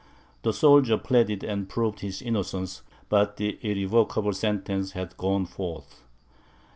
[0.41, 6.01] The soldier pleaded and proved his innocence, but the irrevocable sentence had gone forth.